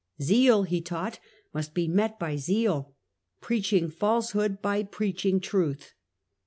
[0.19, 1.19] "Zeal," he taught,"
[1.53, 2.95] must be met by zeal,
[3.39, 5.93] preach ing falsehood by preaching truth."